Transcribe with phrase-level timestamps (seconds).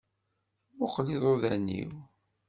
[0.77, 1.91] Muqel iḍuḍan-iw.